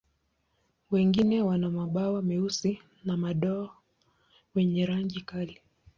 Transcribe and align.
Wengine 0.91 1.41
wana 1.41 1.69
mabawa 1.69 2.21
meusi 2.21 2.79
na 3.05 3.17
madoa 3.17 3.75
wenye 4.55 4.85
rangi 4.85 5.21
kali. 5.21 5.61